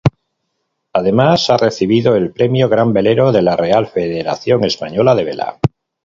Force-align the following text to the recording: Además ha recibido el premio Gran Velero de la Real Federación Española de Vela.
Además 0.93 1.51
ha 1.51 1.57
recibido 1.57 2.15
el 2.15 2.31
premio 2.33 2.67
Gran 2.69 2.91
Velero 2.91 3.31
de 3.31 3.43
la 3.43 3.55
Real 3.55 3.85
Federación 3.85 4.63
Española 4.63 5.13
de 5.13 5.23
Vela. 5.25 5.59